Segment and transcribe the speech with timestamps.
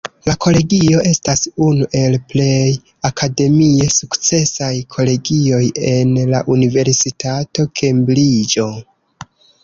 [0.27, 2.71] La Kolegio estas unu el plej
[3.09, 5.59] akademie sukcesaj kolegioj
[5.91, 8.67] en la Universitato Kembriĝo.